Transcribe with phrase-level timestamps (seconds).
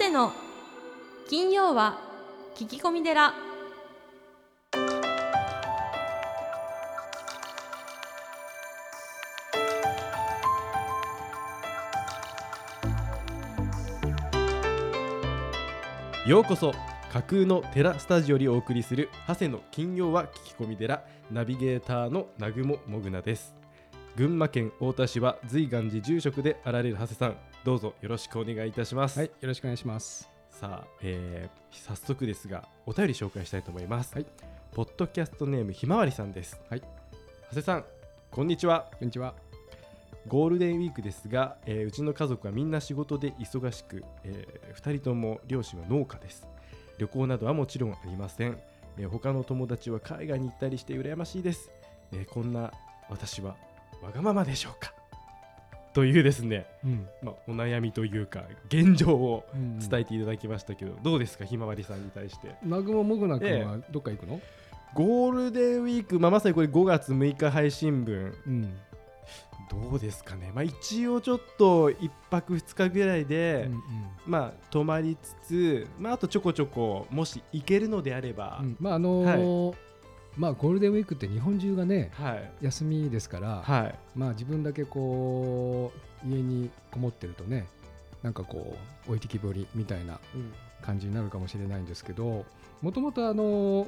[0.00, 0.32] 谷の。
[1.28, 1.98] 金曜は
[2.56, 3.34] 聞き込み寺。
[16.26, 16.72] ようこそ
[17.12, 23.54] 架空の寺スタジオにお送りする長谷の金曜は聞き込み寺ナビゲーターの南雲もぐなです。
[24.16, 27.49] 群馬県太田市は随願寺住職であられる長谷さん。
[27.62, 30.30] どうぞよろしくお願いいたします、はい、よろしくお願いします。
[30.48, 34.26] さあ、えー早速ですがお便り紹介したいと思います、はい。
[34.72, 36.58] ポッドキャストネームひまわりさんです。
[36.70, 36.82] はい。
[37.50, 37.84] 長谷さん
[38.30, 38.86] こんにちは。
[38.98, 39.34] こんにちは。
[40.26, 46.46] ゴールデンウィークですが、えーうちの家族はみんな仕事で忙しく、え2人とも両親は農家です。
[46.98, 48.58] 旅行などはもちろんありません、
[48.98, 51.70] えー他の友達は海外に行ったりして羨ましいです、
[52.12, 52.72] えーこんな
[53.08, 53.56] 私は
[54.02, 54.94] わがままでしょうか
[55.92, 60.00] というですね、うん、まあ、お悩みというか現状を伝え。
[60.00, 62.54] えていただきましたけど、どうですかひまわりさんに対して？
[62.62, 64.40] 南雲もぐな君はどっか行くの？
[64.94, 68.34] ゴールデンウィーク、まあ、まさにこれ5月6日配信分。
[68.46, 68.74] うん。
[69.70, 73.82] どうですかね、まあ、一応ちょっと1泊2日ぐらいで、うん
[74.26, 78.66] まあ、泊まりつつ、まあ、あとちょこちょこもし行けるのであれば、うん。
[78.66, 79.74] うんまああのー
[80.36, 82.50] まあゴールデンウィークって日本中がねはい。
[82.62, 83.94] 休みですから、はい。
[84.14, 85.92] まあ自分だけこ
[86.24, 87.66] う家にこもってるとね、
[88.22, 90.52] なんかこう置いてきぼりみたいなうん。
[90.82, 92.46] 感じになるかもしれないんですけど、
[92.80, 93.86] もともとあの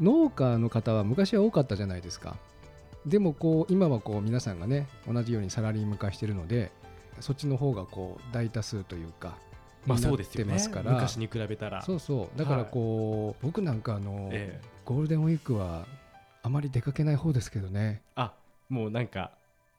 [0.00, 2.38] 農家の方は昔は多かったじゃないですか。
[3.04, 6.72] でもこう今はこう皆さんがね同じようにサラリーマン化してるので、
[7.20, 9.36] そっちの方がこう大多数というか。
[9.84, 10.54] まあそうですよね。
[10.84, 11.82] 昔に比べたら。
[11.82, 12.38] そうそう。
[12.38, 15.86] だからこう、僕なんかあの、ええゴールデンウィークは
[16.42, 18.32] あまり出かけない方ですけどね、あ
[18.68, 19.30] もうなんか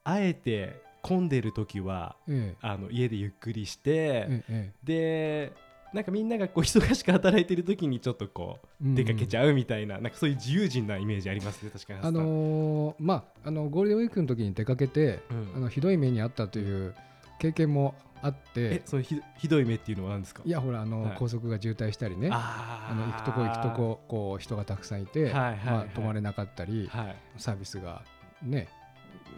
[0.06, 2.58] あえて混んでる時はええ。
[2.62, 3.92] あの家でゆっくりして、
[4.30, 5.52] ええで
[5.94, 15.52] なんかみんながこう忙しく働いてる時にちょっとこうええ出かけちゃうみたいな,、なんかそういう自由人なイメージありますね確かにあのーまああのゴールデンウィークの時に出かけて、うん。
[15.58, 16.96] あのひどい目にあったという
[17.42, 20.44] 経験もあっえてそのひひどい目っていうのは何ですか？
[20.46, 21.16] いやほらあの、はい。
[21.18, 22.30] 高速が渋滞したりね。
[22.32, 25.58] あの行くとこ行くとここう人がたくさんいて、はいはいはい。
[25.58, 27.16] まあ、泊まれなかったり、はい。
[27.38, 28.04] サービスが
[28.44, 28.70] ね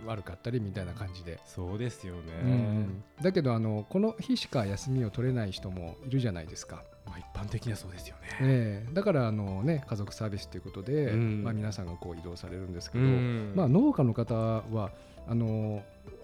[0.06, 3.03] 悪かったりみたいな感じで、そうですよね、うんうん。
[3.22, 6.84] だけどあのこの日しか休みを取れない人もいるじゃないですか。
[7.06, 8.94] まあ、一般的にはそうですよね、ええ。
[8.94, 11.44] だからあの、ね、家族サービスということで、うん。
[11.44, 13.53] まあ、皆さんがこう移動されるんですけうど、ん。
[13.56, 14.91] まあ、農家の方は
[15.28, 15.84] あの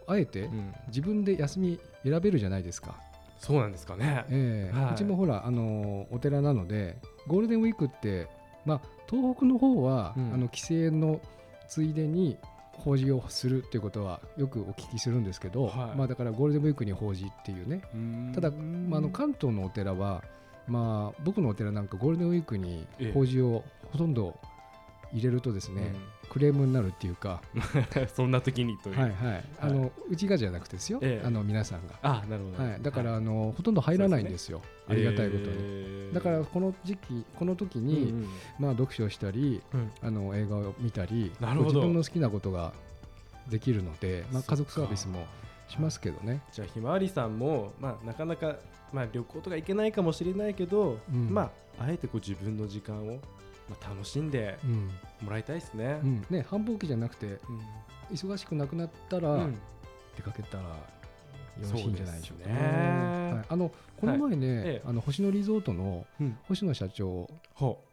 [0.09, 0.74] あえてうん。
[0.88, 2.96] 自分で休み選べるじゃないですか、
[3.38, 4.78] そうなんですかね、ええ。
[4.78, 4.94] はい。
[4.94, 6.97] うちもほらあのお寺なので
[7.28, 8.28] ゴールデンウィークって、
[8.66, 10.34] まあ、東北の方は、うん。
[10.34, 11.22] あの帰省の
[11.68, 12.38] ついでに
[12.74, 15.97] 法事をするっていうことはよくお聞きするんですけど、はい。
[15.97, 17.81] まあ、だからゴールデンウィークに法事っていうね。
[17.94, 18.31] うん。
[18.34, 20.24] ただ、まあ、あの関東のお寺は、
[20.68, 23.12] まあ、僕のお寺なんかゴールデンウィークにええ。
[23.12, 24.40] 法事をほとんど
[25.14, 25.96] 入れるとですね、
[26.30, 31.25] クレームになるっていうか、う んそんな時にという、はいはい、あのうちがじゃなくてですよ、ええ。
[31.25, 36.09] あの皆さんが、あなるほど、はい、だから、あのほとんど入らないんですよ、ありがたいことに。
[36.09, 38.28] にだからこの時期この時に、うんうん。
[38.59, 39.92] まあ、読書をしたりうん。
[40.02, 41.68] あの映画を見たりなるほど。
[41.70, 42.74] 自分の好きなことが
[43.50, 45.26] できるので、まあ、家族サービスも
[45.68, 46.41] しますけどね。
[46.52, 48.58] じゃあひまわりさんも、まあ、なかなか、
[48.94, 51.30] まあ、旅行とか行けないかもしれないけど、うん。
[51.34, 53.20] まああえてこう自分の時間を、
[53.69, 54.90] まあ、楽しんでうん。
[55.22, 56.00] もらいたいですね。
[56.03, 56.06] う。
[56.06, 56.25] ん。
[56.30, 57.40] ね、繁忙期じゃなくてうん。
[58.12, 59.59] 忙しくなくなったら、うん。
[60.16, 60.69] 出かけたらよ
[61.62, 62.56] ろしいんじゃないでしょうかね。
[62.56, 64.88] はい、あのこの前ね、ええ。
[64.88, 66.38] あの星野リゾートのうん。
[66.47, 67.84] 星野社長ほ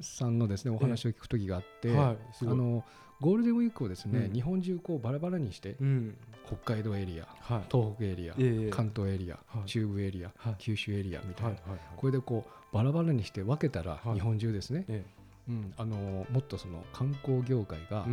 [0.00, 2.16] さんのですねお話を聞く時があって、うはい。
[2.42, 2.84] あの
[3.24, 4.32] ゴールデンウィークをですね、うん。
[4.34, 6.14] 日本中こうバラバラにして、うん。
[6.46, 7.64] 北海道エリアはい。
[7.72, 8.70] 東北エリア、ええ。
[8.70, 9.66] 関東エリア、はい。
[9.66, 10.54] 中部エリア、はい。
[10.58, 11.56] 九州エリアみたいな、
[11.96, 14.14] これでこうバラバラにして分けたら、はい。
[14.16, 15.02] 日本中ですね、え
[15.48, 18.04] うん、あのもっとその観光業界が、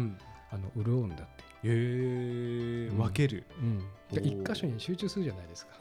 [0.50, 1.24] あの潤うんだって、
[1.66, 2.90] うん。
[2.90, 3.44] ええ分ける。
[3.62, 5.74] うん、一箇所に集中するじゃないですか。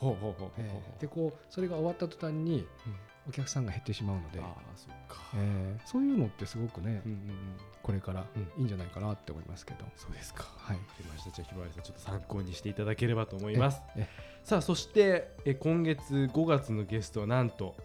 [1.00, 2.94] でこうそれが終わった途端にうん
[3.30, 5.16] お客さんが減ってしまうので、ああそっか。
[5.36, 7.36] ええそういうのってすごくね、うんうんうん。
[7.80, 8.42] これからうん。
[8.58, 10.44] いいんじゃないかなって思いますけど、そうですか。
[10.58, 10.76] はい。
[10.76, 11.30] わかりました。
[11.30, 13.80] じゃあひまわりさんちょっと参考にしていただければと思います。
[13.96, 14.08] え
[14.42, 17.76] さあそしてえ今月5月のゲストはなんと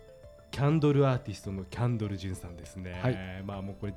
[0.50, 3.44] キャンドルアーティストのキャンドル・ジュンさんですね、はい。
[3.46, 3.94] まあもうこれ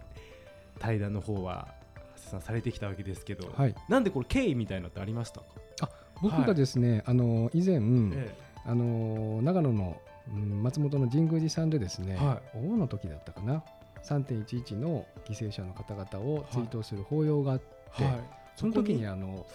[0.78, 1.68] 対談の方は
[2.16, 5.90] さんされてきたわけですけど、はい、なんでこれ経緯みたいなのってありましたか、
[6.20, 7.80] 僕がですね、あの以前、
[8.12, 8.34] え
[8.66, 13.62] あの長野の、うん松本の神宮寺さんでですね、はお盆の時だったかな。
[14.02, 17.64] 3.11の犠牲者の方々を追悼する法要があって、
[18.00, 18.14] えはい。
[18.56, 19.46] その時にあの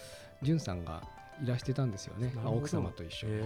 [0.42, 1.02] 潤さんが
[1.42, 3.40] いらしてたんですよね奥様と一緒に。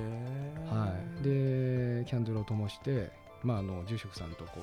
[0.68, 3.10] はい、でキャンドルを灯して、
[3.42, 4.60] まあ、あの住職さんとこ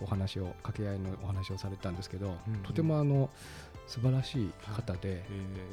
[0.00, 2.62] うお話を掛け合いのお話をされたんですけど、うん。
[2.62, 3.30] とてもあの
[3.86, 5.22] 素晴らしい方で、え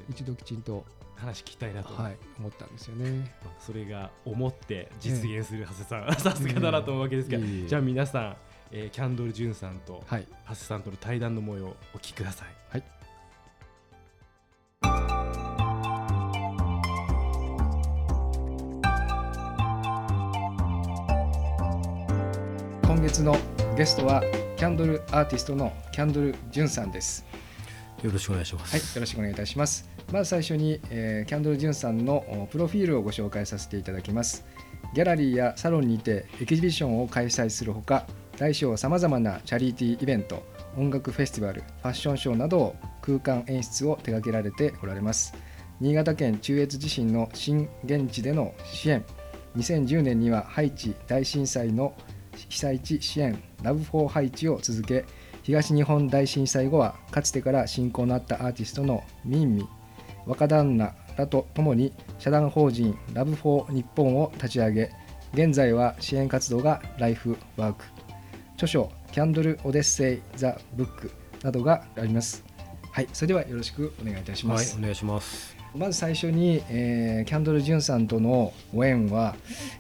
[0.10, 3.32] 一度きちんと、ー話聞きたいなと、はい、思ったんですよね。
[3.44, 8.36] まあそれが思って実現する長谷さん、さすがだなと思うわけですが、いえいえじゃあ皆さん、
[8.72, 12.48] えーキャンドル・ジュンさんとはい、長谷さんとの対談の模様をお聞きください。
[12.70, 12.84] はい。
[22.84, 23.38] 今月の
[23.76, 24.22] ゲストは
[24.58, 27.26] キャンドルアーティストのキャンドル・ジュンさんです。
[28.04, 29.90] よろしくお願いしまはい、よろしくお願いいたします。
[30.12, 34.46] まず最初に、えーキャンドル・ジュンさんのプロフィールをご紹介させていただきます。
[34.94, 38.06] ギャラリーやサロンにてエキシビションを開催するほか、
[38.38, 40.44] 大小さまざまなチャリティーイベント、
[40.78, 45.34] 音楽フェスティバル、ファッションショーなどを空間演出を手掛けられておられます。
[45.80, 49.06] 新潟県中越地震の震源地での支援、
[49.56, 51.96] 2010年にはハイチ大震災の
[52.50, 55.06] 被災地支援、 LOVE FOR HAITI を続け、
[55.44, 59.68] 東日本大震災後はかつてから親交のあったアーティストの MINMI
[60.26, 64.92] 若旦那らとともに社団法人 LOVE FOR NIPPON を立ち上げ
[65.34, 67.84] 現在は支援活動がライフワーク。
[68.54, 71.12] 著書「Candle Odyssey the Book」
[71.44, 72.44] などがあります。
[72.92, 75.58] はいそれではよろしくお願いいたしまはいす、、お願いします。
[75.76, 79.36] まず最初に、えーキャンドル・ジュンさんとのご縁は、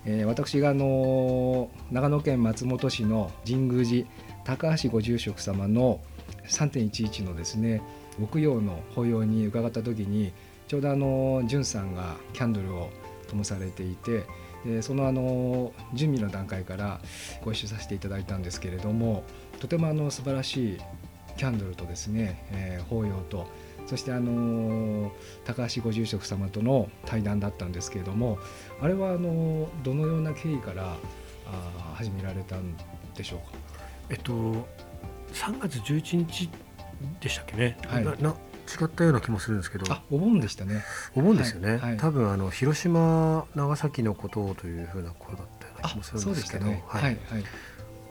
[0.05, 4.07] えー私が、あのー長野県松本市の神宮寺
[4.45, 5.99] 高橋ご住職様の
[6.47, 7.81] 3.11のですね
[8.19, 10.31] 木曜の法要に伺った時に
[10.67, 12.89] ちょうどあのジュンさんがキャンドルを
[13.27, 14.23] 灯されていて
[14.65, 17.01] でそのあの準備の段階から
[17.43, 19.23] ご一緒させていただいたんですけれども
[19.59, 20.77] とてもあの素晴らしい
[21.37, 23.47] キャンドルとですね、えー法要と
[23.85, 25.11] そしてあの
[25.43, 28.37] 高橋ご住職様との対談だったんですけれども
[28.81, 30.95] あれはあのどのような経緯から
[31.45, 32.77] あ始められたん
[33.15, 33.62] でしょうか？
[34.09, 34.31] えっと
[35.33, 36.49] 3月11日
[37.21, 37.77] でしたっけね。
[37.87, 38.05] はい。
[38.05, 40.83] なな違ったような気もするんですけど、あお盆でしたね。
[41.15, 41.71] 思うんですよね。
[41.71, 41.79] はい。
[41.79, 41.97] はい。
[41.97, 46.83] 多分あの広島長崎のことをというふうなことだったようなあ気もするんでけど、ですしたね。
[46.87, 47.43] ははいいはい。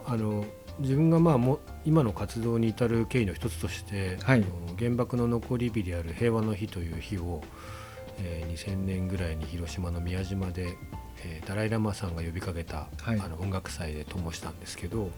[0.07, 0.45] あの
[0.79, 4.45] 自分がまあも今の活動に至る経緯の一つとして、はい。
[4.79, 7.43] 原爆の残り日である平和の日という日を、
[8.19, 10.77] えー2000年ぐらいに広島の宮島で、
[11.25, 13.21] えーダライ・ラマさんが呼びかけた、はい。
[13.21, 15.11] あの音楽祭で灯したんですけど、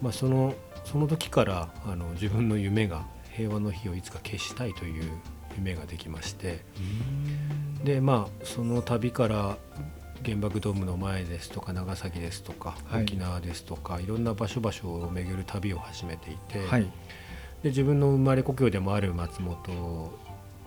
[0.00, 0.54] まあ、その
[0.84, 5.10] その時からあの自分の夢が平和の日をいつか消したいという
[5.56, 6.64] 夢ができまして
[7.84, 9.56] でまあその旅から
[10.24, 13.04] 原爆ドームの前ですとか長崎ですとか、はい。
[13.04, 16.82] 沖縄ですとかいろんな場所場所を巡る旅を始めていて、はい。
[17.62, 20.12] で自分の生まれ故郷でもある松本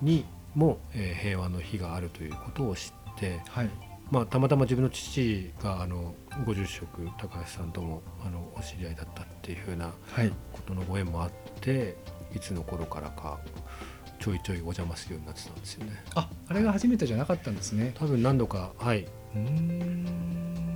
[0.02, 3.70] にも、えー平和の日があるということを知って、はい
[4.10, 6.14] まあ、たまたま自分の父があの
[6.44, 11.30] ご住職高橋さんともあのお知り合いだったっていうふうなはいことのご縁もあっ
[11.60, 11.96] て
[12.34, 13.38] いつの頃からか
[14.20, 15.92] ちょいちょいお邪魔するようになってたんですよね。
[16.14, 20.73] ああれが初めてじゃなかったんですね多分何度かはいうーん。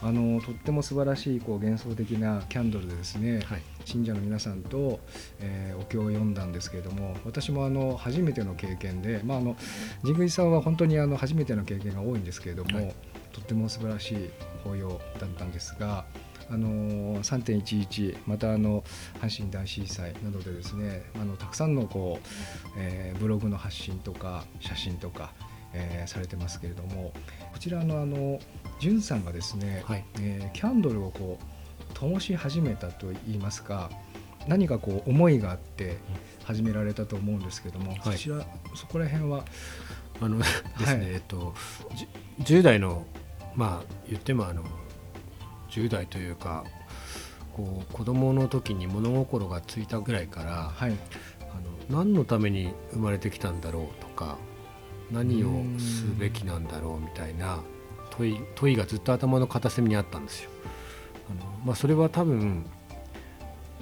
[0.00, 5.00] あのとっても素晴らしいこう幻想的なキャンドルでですね、はい信者の皆さんと、
[5.40, 9.56] えーお経を読んだんですけれども私もあの初めての経験で、まあ、あの
[10.02, 12.94] 神宮寺さんは本当にあの初めての経験が多いんですけれども、はい
[13.32, 14.30] とっても素晴らしい
[14.64, 14.88] 法要
[15.20, 16.04] だったんですが。
[16.50, 18.82] あの3.11またあの
[19.20, 22.26] 阪神大震災などでですねあのたくさんのこう、
[22.78, 25.32] えーブログの発信とか写真とか、
[25.74, 27.12] えーされてますけれども
[27.52, 28.38] こちらのあの
[28.80, 30.04] じゅんさんがですね、はい。
[30.20, 31.44] えーキャンドルをこう
[31.94, 33.90] 灯し始めたといいますか
[34.46, 35.98] 何かこう思いがあって
[36.44, 39.44] 始められたと思うんですけども、そちらそこら辺は
[40.20, 40.98] あのですね、はい。
[41.02, 41.54] えっと
[41.94, 43.04] じ10代の
[43.54, 44.62] まあ言ってもあの
[45.70, 46.64] 10代というか
[47.52, 50.92] こう子供の時に物心がついたぐらいからはい。
[51.40, 54.38] あの何のために生まれてきたんだろうとか
[55.10, 57.60] 何をすべきなんだろうみたいな
[58.10, 60.50] 問い問いがずっと頭の片隅にあったんですよ。
[61.30, 62.64] あのまあ、それは多分、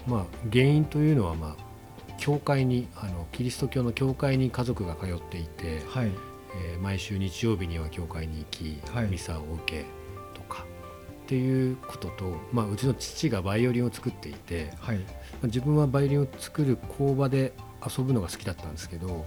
[0.06, 6.06] まあ、原因というのは、まあ、教会にあのキリスト教の教会に家族が通っていて、はい。
[6.06, 9.08] えー毎週日曜日には教会に行き、はい。
[9.08, 9.84] ミサを受け
[10.34, 10.64] とか
[11.24, 15.00] っていうことと、まあ、うちの父がバイオリンを作っていて、まはい。
[15.42, 17.52] あ自分はバイオリンを作る工場で
[17.84, 19.26] 遊ぶのが好きだったんですけど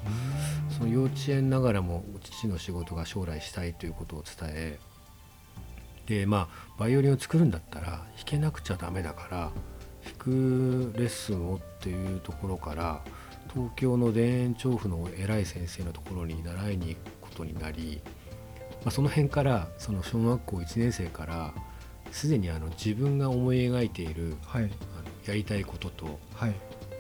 [0.78, 4.80] その幼稚園ながらも父の仕事が将来したいということを伝え
[6.08, 9.52] でまあバイオリンを作るんだったら弾けなくちゃダメだから
[10.04, 13.02] 弾くレッスンをっていうところから
[13.54, 18.02] 東京の田園調布の偉い先生のところに習いに行くことになり、
[18.84, 21.54] まあ、その辺からその小学校1年生から
[22.12, 24.64] すでにあの自分が思い描いているはい。
[24.64, 24.72] あの
[25.26, 26.56] やりたいこととはい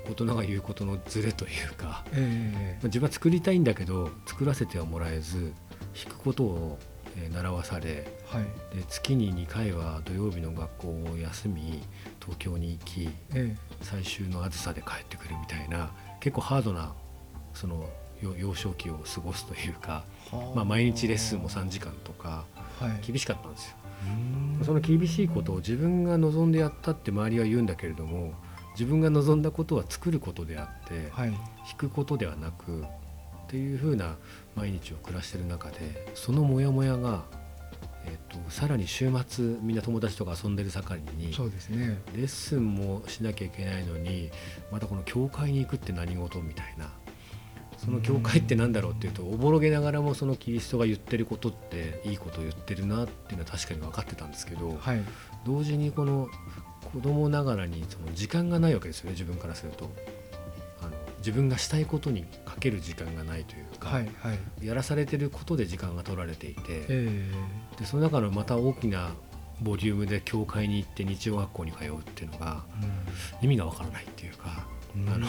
[0.09, 5.53] 大人が言うことのズレというか、えまあ自分は作りたいんだけど作らせてはもらえず
[5.93, 6.79] 弾くことを
[7.17, 8.43] えー習わされえはい。
[8.77, 11.81] で月に2回は土曜日の学校を休み
[12.19, 16.93] 東京に行きえ最終のあずさで帰ってくるみたいな結構ハードな
[17.53, 17.89] その
[18.21, 20.03] よ幼少期を過ごすというか、
[20.55, 22.45] まあ、毎日レッスンも3時間とか
[22.79, 23.05] はい。
[23.05, 23.75] 厳しかったんですよ。
[24.59, 24.65] うん。
[24.65, 28.33] その厳しいことを自分が望んでやったって周りは言うんだけれども
[28.79, 31.31] 自分が望んだことは作ることであってはい。
[31.31, 31.39] 弾
[31.77, 32.85] くことではなくっ
[33.49, 34.15] ていう風な
[34.55, 37.25] 毎日を暮らしてる中でそのモヤモヤが、
[38.05, 41.99] えっとさらに週末みんな友達とか遊んでる盛りにそうですね。
[42.15, 44.31] レッスンもしなきゃいけないのに
[44.71, 46.89] またこの教会に行くって何事みたいな。
[47.77, 55.01] その教会って何だろうっていうとおぼろげながらもそのキリストが言ってることっていいことを言ってるなっていうのは確かに分かってたんですけどはい。
[55.45, 56.27] 同時にこの
[56.93, 59.89] 子供ながらにその時間がないわけですよね自分からすると。
[60.81, 64.65] あの自分がしたいことにかける時間がないというか、はいはい。
[64.65, 67.31] やらされてることで時間が取られていてえ
[67.77, 69.11] でその中のまた大きな
[69.61, 72.63] ボリュームで教会に行って日曜学校に通うっていうのが
[73.41, 74.65] 意味がわからないっていうか、
[74.95, 75.27] えあの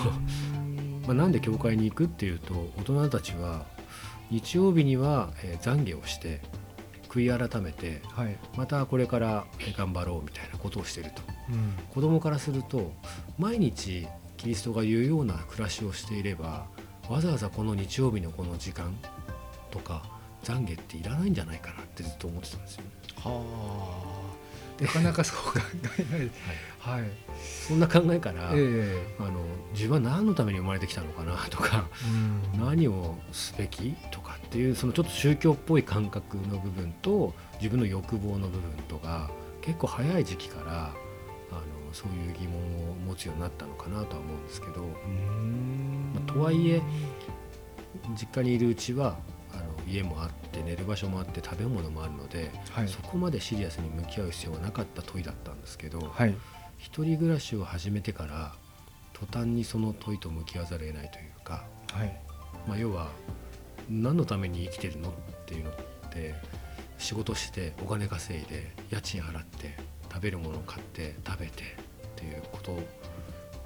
[1.06, 3.66] まあ、なんで教会に行くっていうと大人たちは
[4.30, 6.40] 日曜日には、えー懺悔をして
[7.10, 8.36] 悔い改めてはい。
[8.56, 11.22] またこれからえー頑張ろうみたいなことをしていると。
[11.50, 11.72] うん。
[11.92, 12.92] 子供からすると
[13.38, 16.66] 毎日キリストが言うような暮らしをしていれば
[17.08, 18.96] わざわざこの日曜日のこの時間
[19.70, 20.02] とか
[20.44, 22.90] 懺悔っていらないんじゃないかなってずっと思ってたんですよね。
[23.16, 24.82] はあ。
[24.82, 25.60] なかなかそう考
[25.98, 26.30] えない。
[26.80, 27.10] はい。
[27.68, 32.64] そんな考えから、えあの自分は何のために生まれてきたのかなとかえうん。
[32.64, 39.30] 何をすべきとかっていうそのちょっと宗教っぽい感覚の部分と自分の欲望の部分とか
[39.62, 40.92] 結構早い時期から
[41.52, 41.60] あの
[41.92, 46.12] そういう疑問を持つようになったのかなとは思うんですけど、うん。
[46.16, 46.82] まあとはいえ
[48.18, 49.18] 実家にいるうちは
[49.54, 52.88] あの家もあって寝る場所もあって食べ物もあるので、はい。
[52.88, 56.34] そこまでシリアスに向き合う必要はなかった問いだったんですけど、はい。
[56.76, 58.52] 一人暮らしを始めてから
[59.12, 62.20] 途端にその問いと向き合わざるを得ないというか、はい。
[62.66, 63.10] まあ、要は
[63.90, 65.10] 何のために生きてるの？
[65.10, 65.12] っ
[65.46, 65.74] ていうのっ
[66.10, 66.34] て
[66.98, 69.76] 仕事してお金稼いで家賃払って
[70.10, 71.66] 食べるものを買って食べてっ
[72.16, 72.78] ていうこと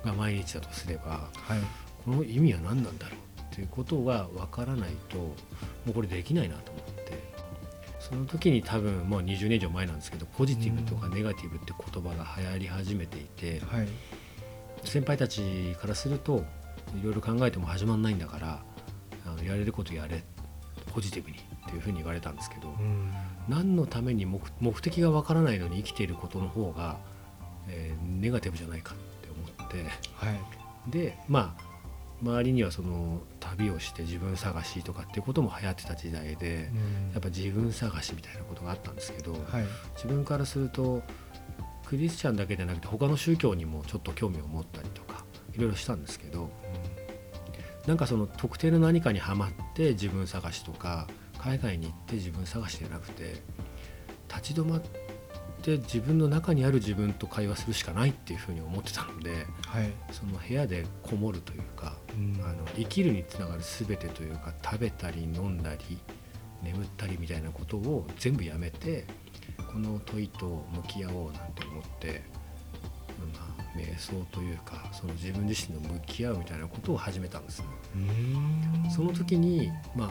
[0.04, 1.60] が毎日だとすればはい。
[2.04, 5.34] この意味は何なんだろうっていうことが分からないとも
[5.88, 7.34] うこれできないなと思って。
[8.00, 13.88] その時に多分もう20年以上前なんですけどポジティブとかネガティブって言葉が流行り始めていてはい。
[14.84, 16.44] 先輩たちからすると
[17.00, 18.62] いろいろ考えても始まんないんだから
[19.26, 20.24] あのやれることやれ
[20.92, 23.12] ポジティブにっていうふうに言われたんですけどうん。
[23.48, 26.98] 何のために目目的が分からないのに生きていることの方が、
[27.68, 29.84] えーネガティブじゃないかって思って。
[30.14, 30.90] はい。
[30.90, 31.74] でまあ
[32.22, 36.70] 周りにはその旅をして自分探しとかっていうことも流行ってた時代で
[37.12, 39.42] やっぱ自分探しみたいなことがあったんですけど、はい。
[39.96, 41.02] 自分からすると
[41.86, 46.50] クリスチャンだけでなくて他の宗教にもちょっと興味を持ったりとかいろいろしたんですけど
[47.86, 51.06] なんかその特定の何かにはまって自分探しとか
[51.38, 53.42] 海外に行って自分探しじゃなくて
[54.28, 54.80] 立ち止まっ
[55.62, 59.90] て自分の中にある自分と会話するしかないっていうふうに思ってたのではい。
[60.12, 62.42] その部屋でこもるというかうん。
[62.42, 65.98] あの生きるにつながる全てというか食べたり飲んだり
[66.62, 69.04] 眠ったりみたいなことを全部やめて
[69.70, 72.22] この問いと向き合おうなんて思って、
[73.34, 77.62] まあ、瞑想というかその自分自身の向き合うみたいなことを始めたんです。
[78.94, 80.10] その時に、まあ、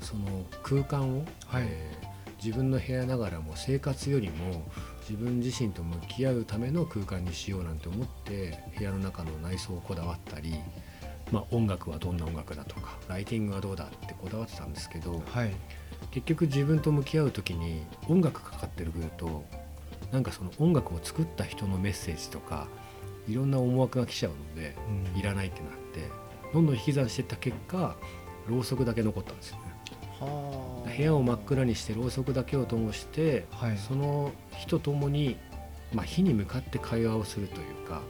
[0.00, 1.64] その空間を、はい。
[1.66, 4.64] えー自分の部屋ながらも生活よりも
[5.08, 10.56] 自分自身と向き合うための空間にしようなんて思って部屋の中の内装をこだわったり、
[11.30, 15.54] まあ、音楽はどんな音楽だとかライティングはどうだってこだわってたんですけどはい。
[16.10, 19.44] 結局自分と向き合う時に音楽かかってくると
[20.12, 22.68] なんかその音楽を作った人のメッセージとか
[23.26, 24.76] いろんな思惑が来ちゃうので
[25.14, 25.18] うん。
[25.18, 26.08] いらないってなって
[26.52, 27.96] どんどん引き算していった結果
[28.46, 29.62] ろうそくだけ残ったんですよね。
[30.20, 33.78] は部屋を真っ暗にしてろうそくだけを灯して、はい。
[33.78, 35.36] その火とともに、
[35.94, 38.02] まあ、火に向かって会話をするというか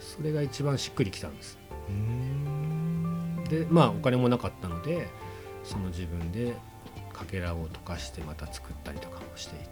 [0.00, 1.58] それが一番しっくりきたんです。
[1.88, 3.44] うん。
[3.48, 5.06] でまあお金もなかったので
[5.62, 6.54] その自分で
[7.12, 9.66] かけらを溶かしてまた作ったりとかもしていて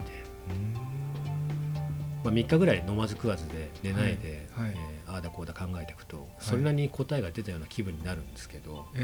[2.25, 8.99] まあ、3日ぐらい飲まず食わずで寝ないで、はいはいえーああだこうだ考えていくとそれなりに答えが出たような気分になるんですけど、え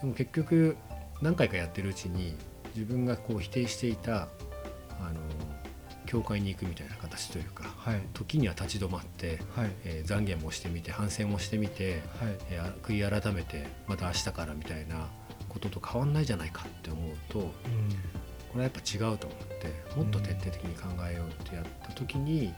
[0.00, 0.76] でも結局
[1.20, 2.34] 何回かやってるうちに
[2.74, 4.28] 自分がこう否定していた
[4.98, 5.20] あの
[6.06, 15.06] 教会に行くみたいな形というかはい時には立ち止まって、はいえー懺悔もしてみて反省もしてみて、はいえーあ悔い改めてまた明日からみたいな
[15.50, 17.52] ことと変わんないじゃないかって思うと
[18.52, 22.52] これはやっぱ違うと思ってもっと徹底的に考えようってやった時に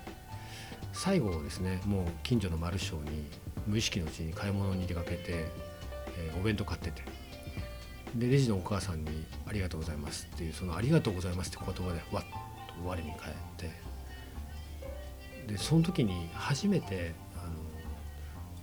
[0.93, 3.27] 最後ですねもう近所のマルショーに
[3.67, 7.03] 無意識のうちに買い物に出かけて、えーお弁当買ってて
[8.15, 13.71] でレジのお母さんに「ありがとうございます」っていうその「ありがとうございます」って言葉でわっと我に返って
[15.47, 17.53] でその時に初めてあの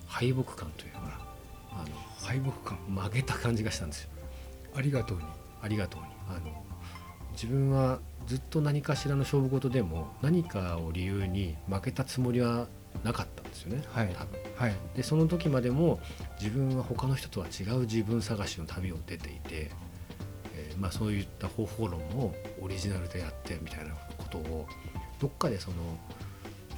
[0.08, 1.00] 敗北感というか
[1.72, 1.86] あ
[2.22, 2.80] 敗北感。
[2.94, 4.10] の負けた感じがしたんですよ。
[4.76, 5.24] ありがとうに。
[5.62, 6.08] ありがとうに。
[6.30, 6.64] あの
[7.42, 12.68] 自分はずっと何かしらの勝負事でも何かを理由に負けたつもりは
[13.06, 14.10] なかったんですよね、はい。
[14.10, 14.40] 多分。
[14.58, 14.76] はい。
[14.94, 16.02] でその時までも
[16.38, 19.72] 自分は他の人とは違う自分探しの旅を出ていて、
[20.54, 24.68] えーまあ、そういった方法論もオリジナルでやってみたいなことを
[25.22, 25.78] どっかでその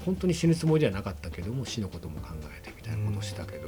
[0.05, 3.67] 本当に死ぬつもりではなかったけども死のことも考えてみたいなことをしたけど、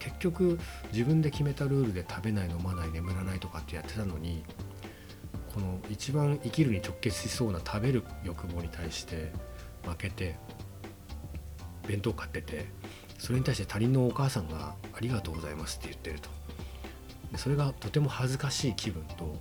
[0.00, 0.58] 結局
[0.92, 4.42] 自分で決めたルールで食べない飲まない眠らないとかってやってたのに
[5.58, 9.32] この一番生きるに直結しそうな食べる欲望に対して
[9.84, 10.36] 負けて
[11.88, 12.66] 弁当買ってて
[13.18, 16.30] それに対して他人のお母さんが「ありがとうございます」って言ってると。
[17.32, 19.36] でそれがとても恥ずかしい気分と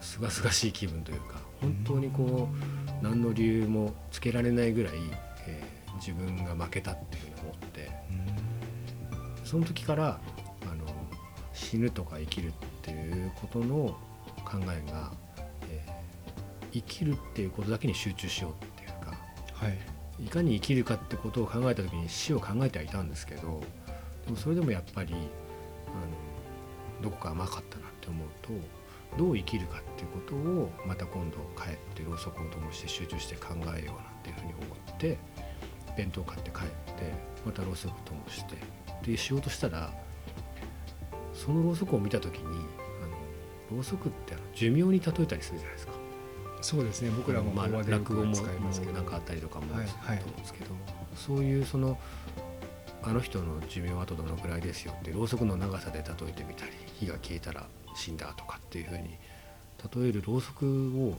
[0.00, 4.94] すがすがしい気分というか本当にこう何の理由もつけられないぐらい、
[5.46, 7.90] えー自分が負けたっていうふうに思って
[9.44, 10.20] その時から
[10.70, 10.84] あの
[11.54, 12.52] 死ぬとか生きるっ
[12.82, 13.98] ていうことの
[14.44, 15.12] 考えが、
[16.76, 19.12] 生きるっていうことだけに集中しようっていうか
[19.54, 23.62] はいいかに生きるかってことを考えた時に死を考えてはいたんですけど
[24.24, 28.50] でもそれでもやっぱりあのどこか甘かったなって思うと
[29.16, 34.62] どう生きるかっていうことをまた今度帰ってろうそくを灯して集中して考えようなんていうふうに思
[34.94, 35.18] って
[35.96, 36.62] 弁当買って帰っ
[36.94, 37.12] て
[37.44, 38.56] またろうそく灯して
[39.02, 39.92] でしようとしたら
[41.32, 42.44] そのろうそくを見た時に
[43.02, 45.95] あのろうそくってあの寿命に例えたりするじゃないですか。
[46.66, 47.10] そうですね。
[47.16, 48.92] 僕らもまあ落語も使いますけど。
[48.92, 50.66] なんかあったりとかもはいすると思うんですけど、
[51.14, 51.96] そういうその
[53.04, 59.10] あの人の寿命はあとどのくらいですよってろうそくの長さで例えてみたり火が消えたら死んだとかっていうふうに
[60.02, 61.14] 例えるろうそくを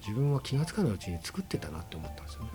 [0.00, 2.48] 自分は気が付かないうちに作ってたなって思ったんですよね。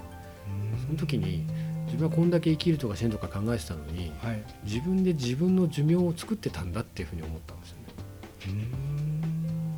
[0.85, 1.45] その時に
[1.85, 4.43] 自分はこんだけ生きるとか死ぬとか考えてたのにはい。
[4.65, 8.65] 自分で自分の寿命を作ってたんだっていうふうに思ったんですよね。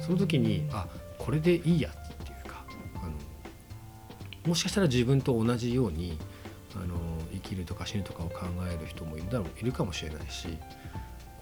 [0.02, 0.88] その時にあ
[1.20, 1.92] これでいいや
[4.50, 6.18] もしかしたら自分と同じように
[6.76, 6.96] あの
[7.32, 10.58] 生きるとか死ぬとかを考える人もいるだろういるかもしれないし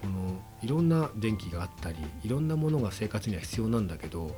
[0.02, 4.36] このいろんな電気があったりいろんなものが生活には必要なんだけど、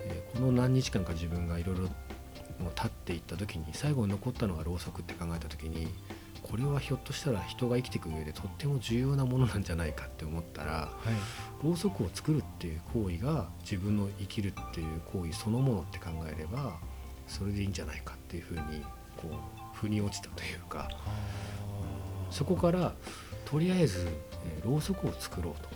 [0.00, 5.88] えーこの何日間か自分がいろいろもう立っていった時に最後に残ったのがろうそくって考えた時に
[6.42, 11.66] これはひょっとしたら人が生きていく上でとっても重要なものなんじゃないかって思ったらはい。
[11.66, 16.78] ろうそくを作るっていう行為が自分の生きるっていう行為そのものって考えれば
[17.26, 18.82] それでいいんじゃないかっていうふうに
[19.16, 20.88] こう腑に落ちたというか
[22.30, 22.92] そこから
[23.44, 24.06] とりあえず、
[24.46, 25.68] えーろうそくを作ろうと。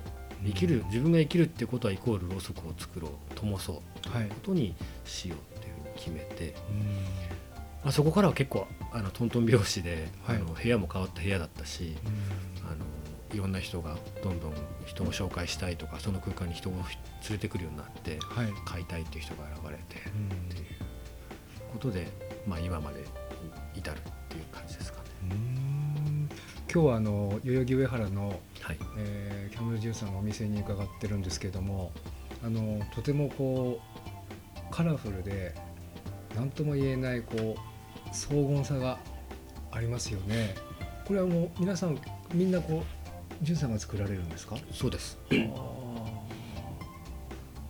[0.44, 6.54] 生きる自分が生きるってことはイコールろうそくを作ろう灯そうはいことにしようっていうふうに決めて、
[7.82, 10.36] まあ、そこからは結構あのトントン拍子で、はい。
[10.36, 11.96] あの部屋も変わった部屋だったし
[12.62, 12.84] あの
[13.34, 14.52] いろんな人がどんどん
[14.86, 16.82] 人を紹介したいとかその空間に人を連
[17.32, 18.46] れてくるようになってはい。
[18.64, 20.12] 買いたいっていう人が現れてっ
[20.54, 20.64] ていう
[21.78, 22.08] ことで、
[22.46, 23.04] まあ、今まで
[23.74, 25.04] 至るっていう感じですかね。
[25.30, 26.28] うん。
[26.72, 28.28] 今日はあの代々木上原の、
[28.60, 31.90] はい、えーキャムルジューさんのお店に伺ってるんですけども
[32.44, 35.54] あのとてもこうカラフルで
[36.36, 38.98] 何とも言えないこう荘厳さが
[39.72, 40.54] ありますよね。
[41.06, 41.98] これはもう皆さん
[42.34, 42.82] みんなこ
[43.40, 44.56] うジュンさんが作られるんですか？
[44.72, 45.16] そうです。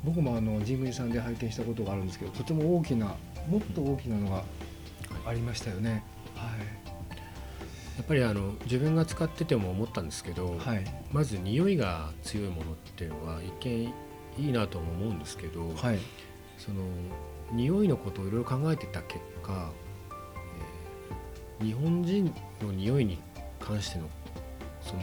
[0.04, 3.14] 僕もあの神宮さんで拝見したことがあるんですけどとても大きな
[3.48, 4.44] もっと大きなのが
[5.26, 6.04] ありましたよね。
[7.96, 13.92] やっぱりあの自分が使ってても思ったんですけど、はい、はい、まず匂いが強いものっていうのは一見
[14.38, 15.98] いいなとも思うんですけど、はい、
[16.56, 16.82] その
[17.50, 19.72] 匂いのことをいろいろ考えてた結果、
[21.60, 22.32] えー日本人
[22.62, 23.18] の匂いに
[23.58, 24.08] 関しての
[24.80, 25.00] その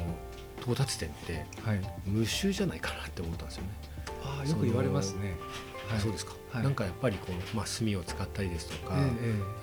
[0.62, 3.70] 到達点ってはい、無臭じゃないかなって思ったんですよね。
[4.24, 5.36] ああよく言われますね。
[5.90, 6.00] はい。
[6.00, 6.64] そうですか、はい。
[6.64, 9.10] なんかやっぱりこう、まあ、炭を使ったりですとか、えやっ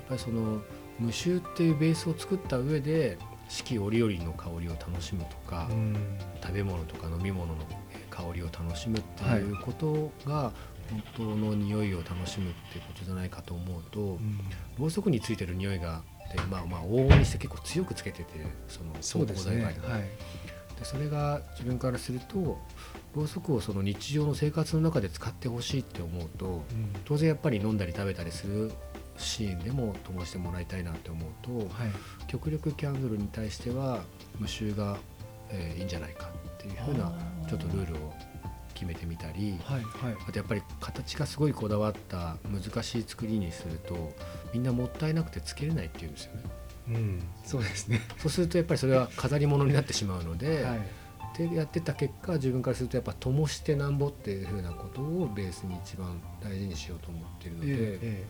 [0.09, 0.61] ぱりその
[0.99, 5.97] 無臭っていうベースを作った上で四季折々の香りを楽しむとか、えうん。
[6.43, 10.53] 食べ物とか飲み物のえー香りを楽しむっていうことが
[10.91, 14.39] 本当の匂いを楽しむっていうことじゃないかと思うと、うん。
[14.79, 18.25] ろうそくについてる匂いがでまあまあ往々にして結構強くつけてて
[18.69, 19.49] そのそうです
[19.99, 20.03] い。
[20.79, 22.59] でそれが自分からすると
[23.14, 26.62] ろうそくをその日常の生活の中で使ってほしいって思うとうん。
[27.05, 28.72] 当然やっぱり飲んだり食べたりする
[29.18, 31.68] シーンでも灯してもらいたいなって思うとはい。
[32.29, 34.03] 極力キャンドルに対しては
[34.38, 34.96] 無臭が、
[35.51, 37.12] えーいいんじゃないかっていうふうな
[37.48, 38.12] ちょっとルールを
[38.75, 44.12] 決めてみたりはいはいあとやっぱり形がすごいこだわった難しい作りにすると
[44.55, 46.42] みんなもったいなくてつけれないっていうんですよね
[46.88, 50.81] うんそうですねそうするとやっぱりそれは飾り物になってしまうので、はい
[51.37, 58.25] でやってた結果自分からするとやっぱ灯してなんぼっていうふうなことをベースに一番大事にしようと思っているので、ええ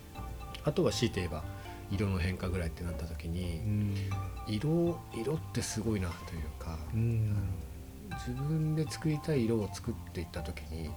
[0.64, 1.42] あとは強いて言えば
[1.90, 4.08] 色の変化ぐらいってなった時にえ
[4.48, 7.36] え色色ってすごいなというか、うん。
[8.26, 10.90] 自分で作りたい色を作っていった時に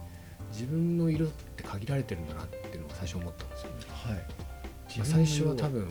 [0.51, 3.77] 自分の色って限られてるんだなっていうのが最初思ったんですよね。
[3.89, 4.15] はい。
[4.97, 5.87] まあ最初は多分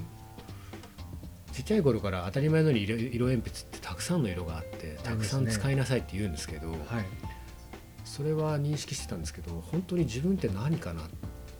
[1.53, 6.79] ちっちゃい頃から当たり前のように色色鉛筆ってたくさんの色があってたくさん使いなさいって言うんですけどはい。
[8.07, 11.03] それは認識してたんですけど本当に自分って何かな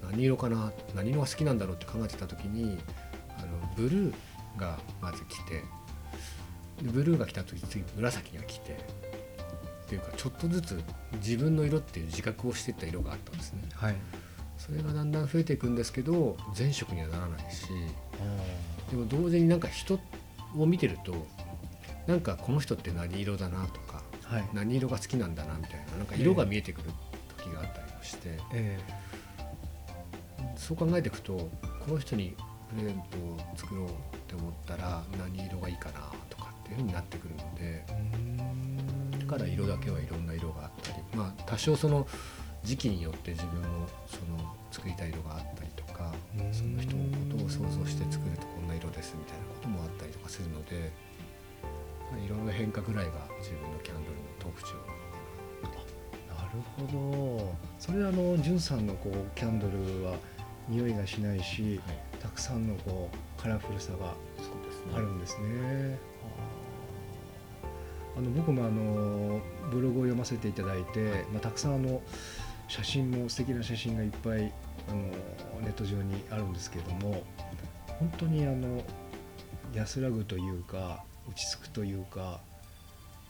[0.03, 2.79] 何色かな何色が好きなんだろうって考えてた時に
[3.39, 4.15] あのブルー
[4.57, 5.63] がまず来て
[6.83, 10.83] でブルーが来た時次紫が来てっていうかちょっとずつ
[11.17, 13.63] 自分の色っていう自覚をしていった色があったんですね。
[13.75, 13.95] はい。
[14.57, 17.67] それがだんだん増えていくんですけど全色にはならないし
[18.91, 19.99] でも同時になんか人
[20.57, 21.27] を見てると
[22.07, 24.49] なんかこの人って何色だなとかはい。
[24.53, 26.90] 何色が好きなんだなみたいななんか色が見えてくる
[27.37, 28.79] 時があったりもして、え
[30.57, 31.51] そう考えていくとこ
[31.88, 32.35] の人に
[32.71, 33.90] プレゼントを作ろうっ
[34.27, 42.07] て思ったら何色がいいかなとかっていうふうになってくるのでえだから色だけはいろんな色があったりまあ多少その
[42.62, 43.69] 時期によって自分の
[44.07, 46.53] その作りたい色があったりとかうん。
[46.53, 47.05] その人の
[47.37, 50.90] ことを想像して作るとこんな色ですみたいなこともあったりとかするので、
[52.14, 54.74] まあ、色の変化ぐらいが自分のキャンドルの特徴
[55.62, 55.85] なのか
[56.29, 56.48] な。
[56.53, 57.55] るほど。
[57.81, 60.16] それはあのんさんのこうキャンドルは
[60.68, 64.14] 匂いがしないしな、はい、たくさんのこうカラフルさが
[64.94, 65.98] あるんですね。
[68.16, 69.40] あの僕もあの
[69.72, 72.00] ブログを読ませていただいて、まあ、たくさんあの
[72.68, 74.53] 写真も素敵な写真がいっぱい
[74.88, 77.24] あのネット上にあるんですけれども
[77.87, 78.85] 本当にあの
[79.74, 82.41] 安らぐというか落ち着くというか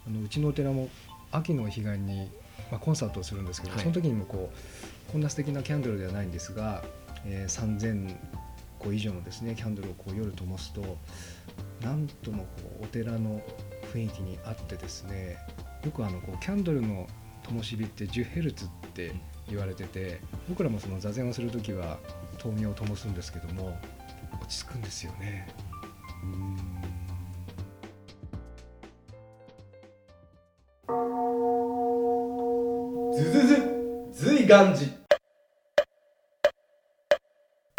[0.06, 0.88] あのうちのお寺も
[1.32, 2.30] 秋の彼岸に、
[2.70, 6.82] まあ、コンサートをするんですけど、はいその時にもこうこんな素敵なキャンドルではないんですが、
[7.24, 8.16] えー3000
[8.78, 10.98] 個以上のですねキャンドルをこう夜灯すと
[11.82, 12.48] なんともこ
[12.82, 13.40] うお寺の
[13.92, 15.38] 雰囲気にあってですね
[15.84, 17.06] よくあのこうキャンドルの
[17.42, 19.12] 灯火って10ヘルツって
[19.48, 21.98] 言われてて僕らもその座禅をする時は
[22.38, 23.78] 灯明を灯すんですけども
[24.42, 25.48] 落ち着くんですよね。
[26.22, 26.93] うん
[34.44, 34.90] 随願寺。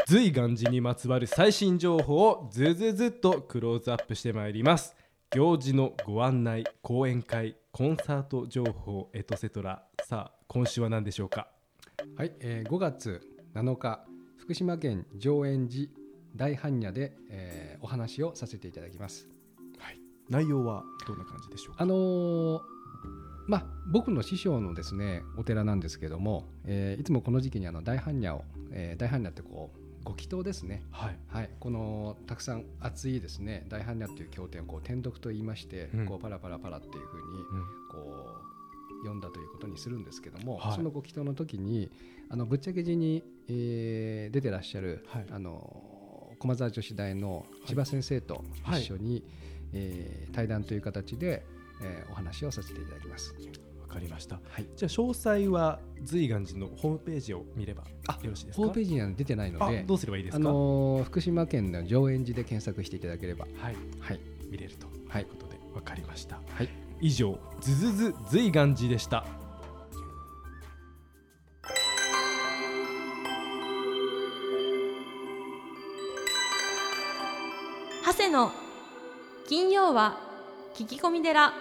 [0.08, 4.96] 随願寺にまつわる最新情報をずずずっとクローズアップしてまいります。
[5.30, 11.50] 行事のご案内講演会コンサート情報エトセトラさあ今週は何でしょうか？
[12.18, 13.22] はい、えー5月
[13.54, 14.04] 7日
[14.38, 15.92] 福島県上円寺
[16.36, 19.28] 大般若で、えーお話をさせていただきます。
[20.30, 21.84] 内容はどんな感じでしょうか？
[21.84, 22.75] あのー
[23.48, 30.84] まあ僕の師匠のですねお寺なんですけども、えーいつもこの時期にあの大般若を、えー大般若ってこうご祈祷ですね。
[30.92, 31.18] はい。
[31.28, 36.06] はい、このたくさん熱いですね大般若っていう経典をこう天読と言いまして、うん。
[36.06, 37.44] こうパラパラパラっていうふうに
[37.92, 40.76] こう読んだということにするんですけども、はい。
[40.76, 41.90] そのご祈祷の時に
[42.30, 45.26] あのぶっちゃけ寺に、えー出てらっしゃる、はい。
[45.32, 49.24] あの駒沢女子大の千葉先生と一緒に、
[49.74, 51.46] えー対談という形で、
[51.82, 53.36] えーお話をさせていただきます。
[53.82, 54.68] わかりました、はい。
[54.76, 58.58] じゃあ詳細は随願寺のホームページを見ればあよろしいですか？
[58.58, 63.76] ホームページには出てないのであどうすればいいですあか、の福島県の上円寺で検索していただければ、はい。
[64.00, 64.20] はい。
[64.50, 65.22] 見れるとはい。
[65.24, 69.26] いうことでわかりました、はい、以上ズズズ随願寺でした。
[78.06, 78.52] 長谷の
[79.48, 80.25] 金曜は
[80.78, 81.54] 聞き込み寺。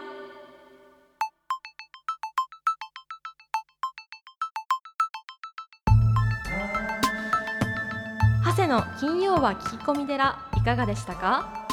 [8.44, 11.68] 長谷の金曜は聞き込み寺いかがでしたか？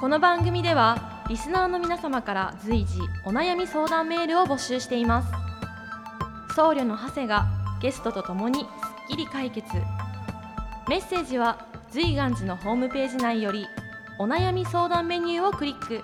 [0.00, 5.28] この番組ではリスナーの皆様から随時お悩み相談メールを募集しています。
[6.56, 7.46] 僧侶の長谷が
[7.80, 8.66] ゲストとともにすっ
[9.10, 9.68] きり解決。
[10.88, 13.68] メッセージは随願寺のホームページ内より
[14.18, 16.02] お悩み相談メニューをクリック。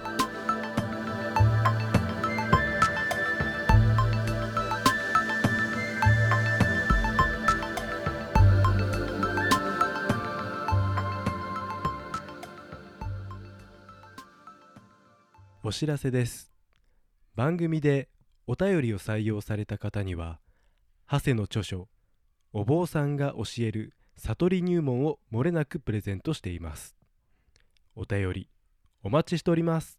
[15.83, 16.53] 知らせです。
[17.35, 18.09] 番組で
[18.47, 20.39] お便りを採用された方には
[21.11, 21.89] 長谷の著書
[22.55, 26.95] 「お坊さんが教える悟り入門」をもれなくプレゼントしています。
[27.97, 28.49] お便り
[29.03, 29.99] お待ちしております。